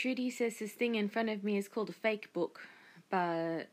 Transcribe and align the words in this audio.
Trudy 0.00 0.30
says 0.30 0.58
this 0.58 0.72
thing 0.72 0.94
in 0.94 1.10
front 1.10 1.28
of 1.28 1.44
me 1.44 1.58
is 1.58 1.68
called 1.68 1.90
a 1.90 1.92
fake 1.92 2.32
book, 2.32 2.62
but 3.10 3.64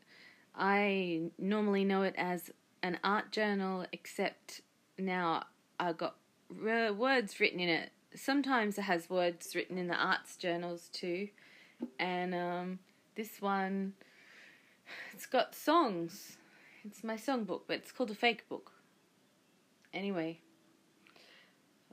I 0.54 1.22
normally 1.38 1.86
know 1.86 2.02
it 2.02 2.14
as 2.18 2.50
an 2.82 2.98
art 3.02 3.32
journal, 3.32 3.86
except 3.94 4.60
now 4.98 5.44
I 5.80 5.94
got 5.94 6.16
words 6.50 7.40
written 7.40 7.60
in 7.60 7.70
it. 7.70 7.92
Sometimes 8.14 8.76
it 8.76 8.82
has 8.82 9.08
words 9.08 9.54
written 9.56 9.78
in 9.78 9.86
the 9.86 9.94
arts 9.94 10.36
journals 10.36 10.90
too, 10.92 11.28
and 11.98 12.34
um, 12.34 12.78
this 13.14 13.40
one, 13.40 13.94
it's 15.14 15.24
got 15.24 15.54
songs. 15.54 16.36
It's 16.84 17.02
my 17.02 17.16
songbook, 17.16 17.62
but 17.66 17.78
it's 17.78 17.90
called 17.90 18.10
a 18.10 18.14
fake 18.14 18.46
book. 18.50 18.72
Anyway. 19.94 20.40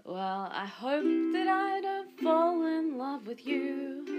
Well, 0.04 0.52
I 0.52 0.66
hope 0.66 1.06
that 1.06 1.48
I 1.48 1.80
don't 1.82 2.20
fall 2.20 2.66
in 2.66 2.98
love 2.98 3.26
with 3.26 3.48
you. 3.48 4.15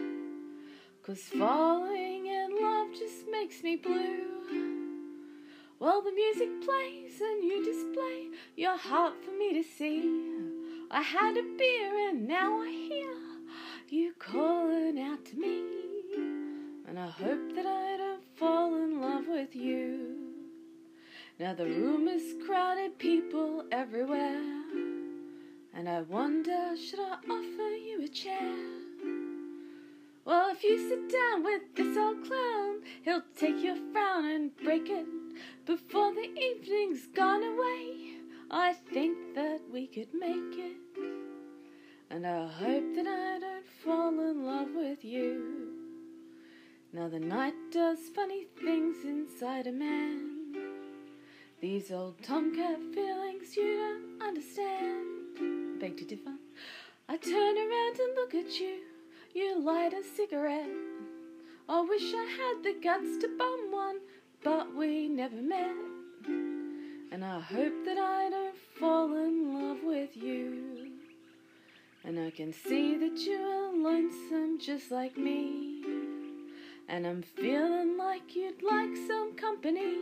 Cause 1.06 1.30
falling 1.38 2.26
in 2.26 2.60
love 2.60 2.88
just 2.90 3.28
makes 3.30 3.62
me 3.62 3.76
blue. 3.76 4.24
While 5.78 6.02
the 6.02 6.10
music 6.10 6.48
plays 6.64 7.20
and 7.20 7.44
you 7.44 7.64
display 7.64 8.30
your 8.56 8.76
heart 8.76 9.14
for 9.24 9.30
me 9.30 9.52
to 9.52 9.62
see. 9.62 10.02
I 10.90 11.02
had 11.02 11.36
a 11.36 11.44
beer 11.56 12.08
and 12.08 12.26
now 12.26 12.60
I 12.60 12.70
hear 12.70 13.14
you 13.88 14.14
calling 14.18 14.98
out 14.98 15.24
to 15.26 15.36
me. 15.36 15.62
And 16.88 16.98
I 16.98 17.06
hope 17.06 17.54
that 17.54 17.66
I 17.66 17.96
don't 17.98 18.24
fall 18.34 18.74
in 18.74 19.00
love 19.00 19.28
with 19.28 19.54
you. 19.54 20.16
Now 21.38 21.54
the 21.54 21.66
room 21.66 22.08
is 22.08 22.34
crowded, 22.44 22.98
people 22.98 23.62
everywhere. 23.70 24.42
And 25.72 25.88
I 25.88 26.02
wonder, 26.02 26.74
should 26.76 26.98
I 26.98 27.12
offer 27.30 27.76
you 27.76 28.02
a 28.02 28.08
chair? 28.08 29.25
Well, 30.26 30.50
if 30.50 30.64
you 30.64 30.76
sit 30.88 31.08
down 31.08 31.44
with 31.44 31.62
this 31.76 31.96
old 31.96 32.26
clown, 32.26 32.80
he'll 33.04 33.22
take 33.38 33.62
your 33.62 33.76
frown 33.92 34.24
and 34.24 34.56
break 34.56 34.90
it 34.90 35.06
before 35.64 36.12
the 36.12 36.28
evening's 36.36 37.06
gone 37.14 37.44
away. 37.44 38.16
I 38.50 38.72
think 38.92 39.36
that 39.36 39.60
we 39.72 39.86
could 39.86 40.12
make 40.12 40.58
it. 40.58 40.76
And 42.10 42.26
I 42.26 42.48
hope 42.48 42.96
that 42.96 43.06
I 43.06 43.38
don't 43.38 43.66
fall 43.84 44.18
in 44.18 44.44
love 44.44 44.70
with 44.74 45.04
you. 45.04 45.68
Now 46.92 47.06
the 47.06 47.20
night 47.20 47.54
does 47.70 48.00
funny 48.12 48.48
things 48.60 49.04
inside 49.04 49.68
a 49.68 49.72
man. 49.72 50.56
These 51.60 51.92
old 51.92 52.20
tomcat 52.24 52.80
feelings 52.92 53.56
you 53.56 53.76
don't 53.76 54.28
understand. 54.28 55.78
Beg 55.78 55.96
to 55.98 56.04
differ. 56.04 56.34
I 57.08 57.16
turn 57.16 57.56
around 57.56 58.00
and 58.00 58.14
look 58.16 58.34
at 58.34 58.58
you. 58.58 58.95
You 59.36 59.60
light 59.60 59.92
a 59.92 60.02
cigarette. 60.02 60.70
I 61.68 61.82
wish 61.82 62.14
I 62.14 62.24
had 62.24 62.62
the 62.62 62.74
guts 62.82 63.18
to 63.18 63.28
bum 63.36 63.70
one, 63.70 63.96
but 64.42 64.74
we 64.74 65.08
never 65.08 65.36
met. 65.36 65.76
And 67.12 67.22
I 67.22 67.40
hope 67.40 67.84
that 67.84 67.98
I 67.98 68.30
don't 68.30 68.56
fall 68.80 69.14
in 69.14 69.52
love 69.52 69.80
with 69.84 70.16
you. 70.16 70.90
And 72.02 72.18
I 72.18 72.30
can 72.30 72.54
see 72.54 72.96
that 72.96 73.18
you 73.26 73.36
are 73.36 73.76
lonesome 73.76 74.58
just 74.58 74.90
like 74.90 75.18
me. 75.18 75.84
And 76.88 77.06
I'm 77.06 77.20
feeling 77.20 77.98
like 77.98 78.34
you'd 78.34 78.62
like 78.62 78.96
some 79.06 79.36
company. 79.36 79.98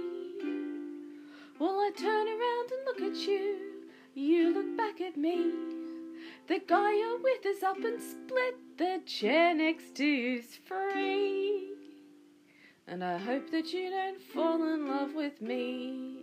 Well, 1.58 1.80
I 1.80 1.90
turn 1.96 2.28
around 2.28 2.70
and 2.70 2.84
look 2.86 3.00
at 3.12 3.26
you. 3.26 3.56
You 4.14 4.54
look 4.54 4.76
back 4.76 5.00
at 5.00 5.16
me. 5.16 5.83
The 6.46 6.60
guy 6.66 6.92
you're 6.92 7.22
with 7.22 7.46
is 7.46 7.62
up 7.62 7.78
and 7.78 8.00
split. 8.02 8.56
The 8.76 9.00
chair 9.06 9.54
next 9.54 9.94
to 9.96 10.04
you's 10.04 10.56
free. 10.56 11.70
And 12.86 13.02
I 13.02 13.16
hope 13.16 13.50
that 13.50 13.72
you 13.72 13.88
don't 13.88 14.20
fall 14.20 14.62
in 14.74 14.86
love 14.86 15.14
with 15.14 15.40
me. 15.40 16.18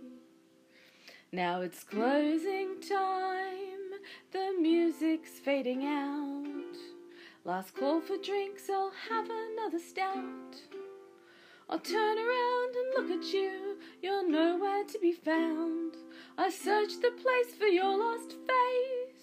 Now 1.32 1.62
it's 1.62 1.82
closing 1.82 2.80
time. 2.80 4.00
The 4.30 4.54
music's 4.60 5.30
fading 5.30 5.86
out. 5.86 6.76
Last 7.44 7.74
call 7.74 8.00
for 8.00 8.16
drinks, 8.18 8.70
I'll 8.70 8.92
have 9.10 9.28
another 9.28 9.80
stout. 9.80 10.56
I'll 11.68 11.80
turn 11.80 12.18
around 12.18 12.76
and 12.76 13.08
look 13.08 13.18
at 13.18 13.32
you, 13.32 13.78
you're 14.00 14.28
nowhere 14.28 14.84
to 14.84 14.98
be 15.00 15.12
found. 15.12 15.96
I 16.38 16.50
searched 16.50 17.00
the 17.02 17.10
place 17.10 17.54
for 17.58 17.66
your 17.66 17.98
lost 17.98 18.32
face. 18.46 19.21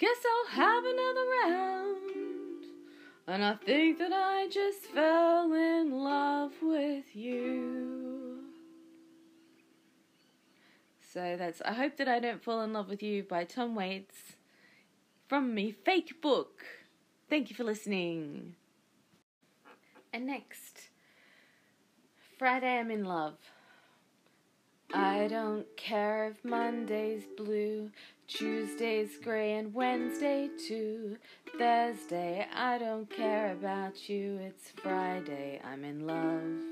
Guess 0.00 0.16
I'll 0.26 0.50
have 0.56 0.82
another 0.82 1.26
round. 1.44 2.64
And 3.26 3.44
I 3.44 3.54
think 3.54 3.98
that 3.98 4.14
I 4.14 4.48
just 4.48 4.86
fell 4.86 5.52
in 5.52 5.90
love 5.92 6.52
with 6.62 7.14
you. 7.14 8.38
So 11.12 11.36
that's 11.36 11.60
I 11.66 11.74
Hope 11.74 11.98
That 11.98 12.08
I 12.08 12.18
Don't 12.18 12.42
Fall 12.42 12.62
in 12.62 12.72
Love 12.72 12.88
with 12.88 13.02
You 13.02 13.24
by 13.24 13.44
Tom 13.44 13.74
Waits 13.74 14.36
from 15.28 15.54
me 15.54 15.70
fake 15.70 16.22
book. 16.22 16.64
Thank 17.28 17.50
you 17.50 17.56
for 17.56 17.64
listening. 17.64 18.54
And 20.14 20.26
next, 20.26 20.88
Friday 22.38 22.78
I'm 22.78 22.90
in 22.90 23.04
love. 23.04 23.36
I 24.92 25.28
don't 25.28 25.66
care 25.76 26.28
if 26.28 26.44
Monday's 26.44 27.22
blue, 27.36 27.90
Tuesday's 28.26 29.16
grey, 29.22 29.52
and 29.52 29.72
Wednesday 29.72 30.48
too. 30.66 31.16
Thursday, 31.56 32.46
I 32.54 32.78
don't 32.78 33.08
care 33.08 33.52
about 33.52 34.08
you. 34.08 34.38
It's 34.38 34.72
Friday, 34.82 35.60
I'm 35.64 35.84
in 35.84 36.06
love. 36.06 36.64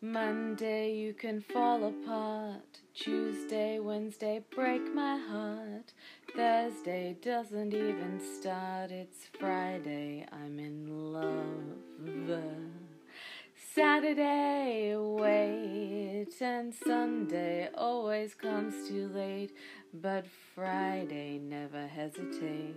Monday, 0.00 0.94
you 0.94 1.12
can 1.12 1.42
fall 1.42 1.84
apart. 1.84 2.80
Tuesday, 2.94 3.78
Wednesday, 3.78 4.42
break 4.54 4.82
my 4.94 5.18
heart. 5.18 5.92
Thursday 6.34 7.16
doesn't 7.20 7.74
even 7.74 8.20
start. 8.40 8.90
It's 8.90 9.26
Friday, 9.38 10.24
I'm 10.32 10.58
in 10.58 11.12
love. 11.12 12.87
Saturday, 13.78 14.96
wait, 14.96 16.34
and 16.40 16.74
Sunday 16.74 17.68
always 17.76 18.34
comes 18.34 18.88
too 18.88 19.06
late, 19.14 19.52
but 19.94 20.26
Friday 20.52 21.38
never 21.38 21.86
hesitates. 21.86 22.76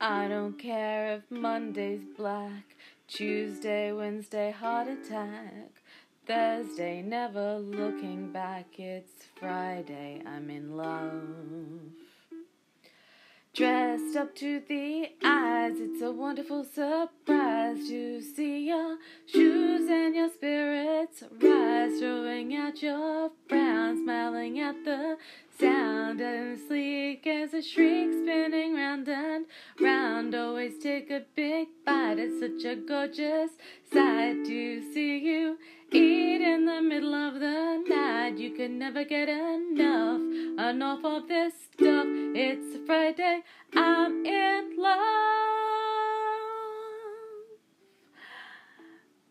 I 0.00 0.26
don't 0.26 0.58
care 0.58 1.16
if 1.16 1.30
Monday's 1.30 2.00
black, 2.16 2.76
Tuesday, 3.08 3.92
Wednesday, 3.92 4.52
heart 4.52 4.88
attack, 4.88 5.82
Thursday, 6.24 7.02
never 7.02 7.58
looking 7.58 8.32
back, 8.32 8.78
it's 8.78 9.24
Friday, 9.38 10.22
I'm 10.24 10.48
in 10.48 10.78
love. 10.78 11.28
Dressed 13.52 14.16
up 14.16 14.34
to 14.36 14.62
the 14.66 15.10
it's 15.70 16.02
a 16.02 16.10
wonderful 16.10 16.64
surprise 16.64 17.86
to 17.86 18.20
see 18.20 18.66
your 18.66 18.98
shoes 19.26 19.88
and 19.88 20.12
your 20.12 20.28
spirits 20.28 21.22
rise, 21.40 22.00
throwing 22.00 22.56
out 22.56 22.82
your 22.82 23.30
frown, 23.48 24.02
smiling 24.02 24.58
at 24.58 24.84
the 24.84 25.16
sound, 25.60 26.20
and 26.20 26.58
sleek 26.66 27.24
as 27.28 27.54
a 27.54 27.62
shriek, 27.62 28.10
spinning 28.12 28.74
round 28.74 29.08
and 29.08 29.46
round. 29.80 30.34
Always 30.34 30.78
take 30.82 31.10
a 31.10 31.22
big 31.36 31.68
bite, 31.86 32.18
it's 32.18 32.40
such 32.40 32.64
a 32.64 32.74
gorgeous 32.74 33.52
sight 33.92 34.44
to 34.44 34.92
see 34.92 35.18
you 35.18 35.58
eat 35.92 36.40
in 36.40 36.64
the 36.64 36.82
middle 36.82 37.14
of 37.14 37.34
the 37.34 37.84
night. 37.88 38.36
You 38.36 38.50
can 38.50 38.80
never 38.80 39.04
get 39.04 39.28
enough, 39.28 40.20
enough 40.58 41.04
of 41.04 41.28
this 41.28 41.52
stuff. 41.72 42.21
It's 42.34 42.76
a 42.76 42.78
Friday, 42.86 43.42
I'm 43.76 44.24
in 44.24 44.76
love. 44.78 44.98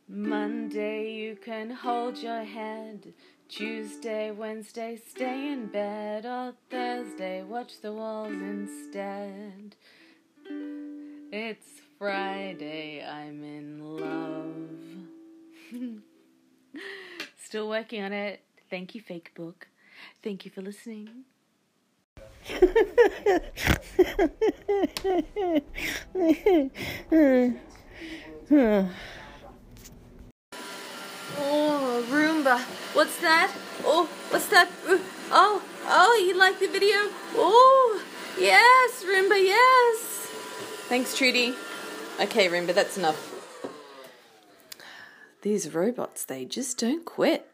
Monday, 0.08 1.12
you 1.12 1.36
can 1.36 1.72
hold 1.72 2.20
your 2.20 2.44
head. 2.44 3.16
Tuesday, 3.50 4.30
Wednesday, 4.30 5.02
stay 5.10 5.52
in 5.52 5.66
bed. 5.66 6.28
Or 6.28 6.54
Thursday, 6.70 7.42
watch 7.42 7.82
the 7.82 7.92
walls 7.92 8.34
instead. 8.34 9.76
It's 11.32 11.82
Friday, 11.98 13.04
I'm 13.04 13.44
in 13.44 13.98
love. 13.98 14.70
Still 17.44 17.68
working 17.68 18.04
on 18.04 18.14
it. 18.14 18.44
Thank 18.70 18.94
you, 18.94 19.02
Fake 19.02 19.34
Book. 19.34 19.70
Thank 20.22 20.46
you 20.46 20.52
for 20.52 20.62
listening. 20.62 21.26
Oh, 31.38 32.06
Roomba. 32.10 32.60
What's 32.94 33.18
that? 33.22 33.52
Oh, 33.84 34.10
what's 34.30 34.48
that? 34.48 34.70
Oh, 35.32 35.62
oh, 35.86 36.26
you 36.26 36.38
like 36.38 36.60
the 36.60 36.68
video? 36.68 36.98
Oh, 37.36 38.04
yes, 38.40 39.04
Roomba, 39.04 39.42
yes. 39.42 40.28
Thanks, 40.88 41.18
Trudy. 41.18 41.56
Okay, 42.20 42.48
Roomba, 42.50 42.74
that's 42.74 42.98
enough. 42.98 43.30
These 45.42 45.74
robots, 45.74 46.26
they 46.26 46.46
just 46.46 46.78
don't 46.78 47.06
quit. 47.06 47.51